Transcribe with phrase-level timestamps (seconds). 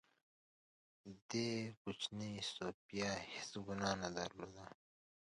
[1.29, 1.49] دې
[1.81, 4.65] کوچنۍ سوفیا هېڅ ګناه نه درلوده